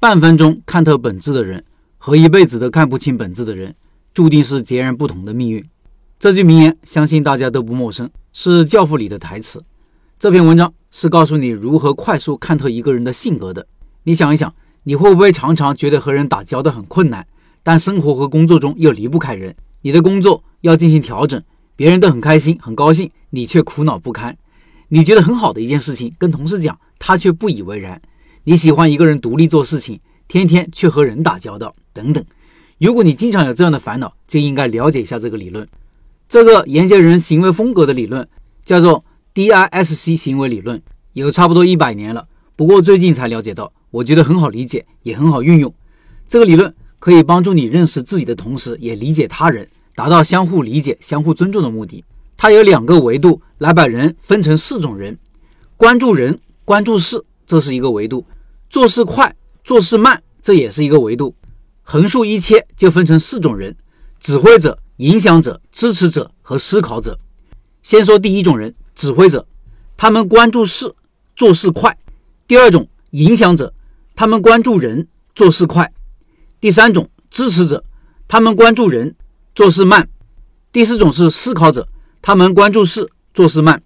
[0.00, 1.64] 半分钟看透本质的人
[1.96, 3.74] 和一辈子都看不清本质的人，
[4.14, 5.64] 注定是截然不同的命运。
[6.20, 9.64] 这句名言相信大家都不陌生，是《教父》里的台词。
[10.20, 13.66] 这篇文章是告诉你如何快速看透一个人的性格的。
[14.04, 17.26] 你想一想，你会不会常常觉得和人打交道很困难，
[17.64, 19.56] 但生活和工作中又离不开人？
[19.82, 21.42] 你的工作要进行调整，
[21.74, 24.36] 别人都很开心、很高兴，你却苦恼不堪。
[24.90, 28.00] 你觉得很好的一件事情，跟同事讲，他却不以为然。
[28.48, 32.24] 你喜欢一个人独立做事情，天天却和人打交道，等等。
[32.78, 35.68] 如果你经常有这样的烦恼，就应该了解一下这个理论。
[36.30, 38.26] 这个研究人行为风格的理论
[38.64, 39.04] 叫做。
[39.34, 40.82] DISC 行为理论
[41.12, 42.26] 有差不多一百年了，
[42.56, 45.72] 不过最近才了解到，我觉得很好理解，也很好运用。
[46.26, 52.02] 这个理论可以帮助你认识自己的同时，也理解他人，达到相互理解、相互尊重的目的。
[52.36, 55.18] 它有两个维度来把人分成四种人：
[55.76, 58.24] 关注人、关注事，这是一个维度；
[58.70, 61.34] 做事快、做事慢，这也是一个维度。
[61.82, 63.76] 横竖一切就分成四种人：
[64.20, 67.18] 指挥者、影响者、支持者和思考者。
[67.82, 68.74] 先说第一种人。
[68.98, 69.46] 指挥者，
[69.96, 70.92] 他们关注事，
[71.36, 71.92] 做事快；
[72.48, 73.72] 第二种影响者，
[74.16, 75.06] 他们关注人，
[75.36, 75.86] 做事快；
[76.60, 77.84] 第三种支持者，
[78.26, 79.14] 他们关注人，
[79.54, 80.02] 做事慢；
[80.72, 81.86] 第四种是思考者，
[82.20, 83.80] 他们关注事，做事慢。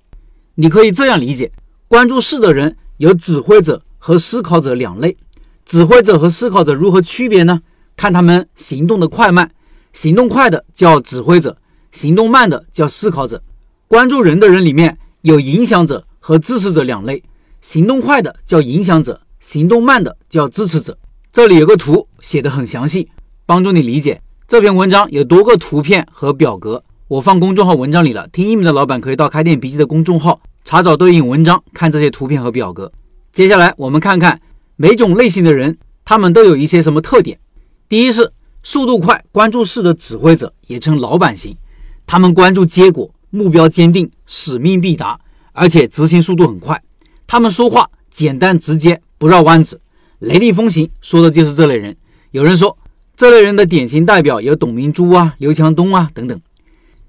[0.54, 1.52] 你可以这样理解：
[1.88, 5.16] 关注事的人有指挥者和思考者两类。
[5.64, 7.62] 指挥者和思考者如何区别呢？
[7.96, 9.52] 看他们行动的快慢。
[9.92, 11.56] 行动快的叫指挥者，
[11.92, 13.40] 行动慢的叫思考者。
[13.86, 14.98] 关注人的人里面。
[15.22, 17.22] 有影响者和支持者两类，
[17.60, 20.98] 行动快的叫影响者，行动慢的叫支持者。
[21.32, 23.08] 这里有个图写的很详细，
[23.46, 28.26] 帮助你理解这篇文章有多个图片和表格，我放公众号文章里了。
[28.32, 32.90] 听音频的老板可以到开店笔记的公众号查找对应文章，看这些图片和表格。
[33.32, 34.42] 接下来我们看看
[34.76, 37.38] 每种类型的人，他们都有一些什么特点。
[37.88, 38.30] 第一是
[38.62, 41.56] 速度快、关注事的指挥者，也称老板型，
[42.06, 43.10] 他们关注结果。
[43.34, 45.18] 目标坚定，使命必达，
[45.52, 46.82] 而且执行速度很快。
[47.26, 49.80] 他们说话简单直接，不绕弯子，
[50.18, 51.96] 雷厉风行，说的就是这类人。
[52.32, 52.76] 有人说，
[53.16, 56.38] 这类人的典型代表有董明珠啊、刘强东啊等等。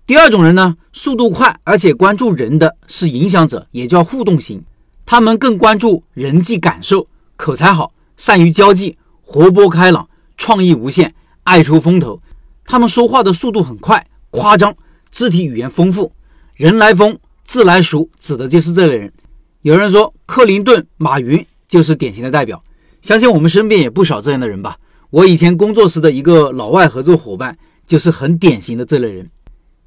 [0.07, 4.63] 第二种人呢，速度快而且关注人的是影响者，也叫互动型。
[5.05, 12.21] 他们更关注人际感受，口才好，善于交际，活泼开朗，创意无限，爱出风头。
[12.65, 14.75] 他们说话的速度很快，夸张。
[15.11, 16.11] 肢体语言丰富，
[16.55, 19.13] 人来疯，自来熟，指的就是这类人。
[19.61, 22.63] 有人说，克林顿、马云就是典型的代表。
[22.99, 24.75] 相信我们身边也不少这样的人吧。
[25.11, 29.29] 我以前工作时的一个老外合作伙伴，就是很典型的这类人。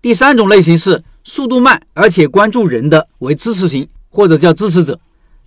[0.01, 4.99] 第三种类型是速度慢而且关注人的，为支持型或者叫支持者。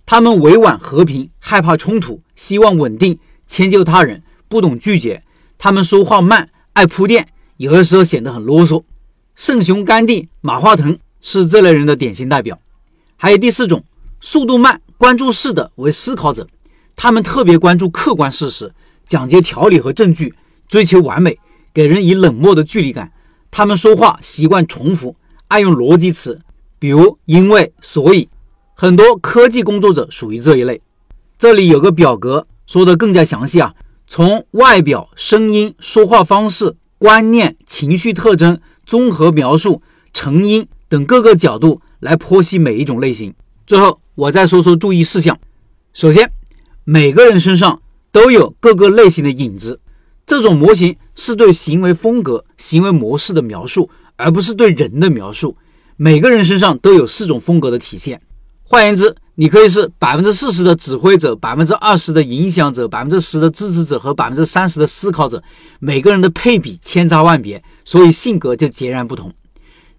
[0.06, 5.24] 他们委婉和平，害怕冲突，希望稳定，迁就他人，不懂拒绝。
[5.58, 7.26] 他们说话慢，爱铺垫，
[7.56, 8.84] 有的时候显得很啰嗦。
[9.34, 12.60] 圣雄甘地、马化腾是这类人的典型代表。
[13.16, 13.82] 还有第四种，
[14.20, 16.46] 速度慢、关注事的为思考者，
[16.94, 18.72] 他们特别关注客观事实，
[19.04, 20.32] 讲究条理和证据，
[20.68, 21.36] 追求完美，
[21.74, 23.10] 给人以冷漠的距离感。
[23.50, 25.16] 他们说话习惯重复，
[25.48, 26.40] 爱用逻辑词，
[26.78, 28.28] 比如因为、所以。
[28.80, 30.80] 很多科技工作者属于这一类。
[31.38, 33.74] 这里有个表格，说的更加详细啊，
[34.06, 38.58] 从外表、声音、说话方式、观念、情绪特征。
[38.86, 39.82] 综合描述
[40.14, 43.34] 成因等各个角度来剖析每一种类型。
[43.66, 45.38] 最后，我再说说注意事项。
[45.92, 46.32] 首先，
[46.84, 49.78] 每个人身上都有各个类型的影子。
[50.24, 55.58] 这种模型是对行为风格、行为模式的描述，而不是对人的描述。
[55.98, 58.22] 每个人身上都有四种风格的体现。
[58.72, 65.42] 换言之，你可以是百分之四十的指挥者，百分之二十的影响者，百分之十的支持者和百分之三十的思考者。
[65.80, 69.32] 每个人的配比千差万别，所以性格就截然不同。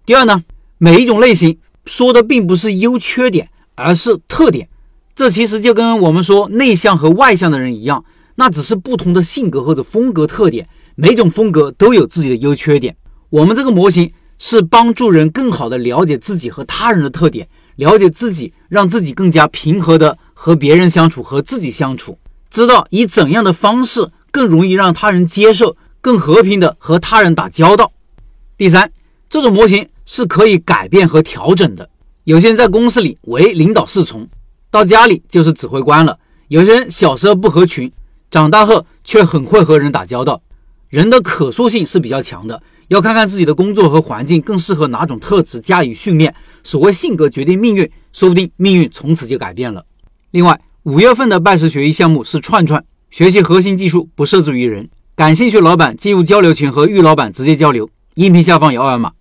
[0.06, 0.42] 第二呢，
[0.78, 4.66] 每一种类型说的并不是优缺点，而是特点。
[5.14, 8.02] 这其实就跟我们说内向和外向的人一样，
[8.36, 10.66] 那只是不同的性格或者风格特点。
[10.94, 12.96] 每种风格都有自己的优缺点。
[13.28, 17.46] 我们这个模型是帮助人更好的了解自己和他人的特点。
[17.76, 22.18] 了解自己，让自己更加平和的和别人相处，和自己相处，
[22.50, 27.92] 知道以怎样的方式更容易让他人接受，更和平的和他人打交道。
[28.56, 28.92] 第三，
[29.28, 31.88] 这种模型是可以改变和调整的。
[32.24, 34.28] 有些人在公司里为领导侍从，
[34.70, 36.14] 到家里就是指挥官了；
[36.48, 37.90] 有些人小时候不合群，
[38.30, 40.40] 长大后却很会和人打交道。
[40.92, 42.62] 人的可塑性是比较强的。
[42.88, 46.34] 要看看自己的工作和环境更适合哪种特质加以训练。
[46.62, 49.86] 所谓性格决定命运，说不定命运从此就改变了。
[50.32, 54.90] 另外，五月份的拜师学艺项目是串串，学习核心技术不设置于人。
[55.16, 57.88] 感兴趣老板进入交流群和玉老板直接交流。
[58.16, 59.12] 音频下方有二维码。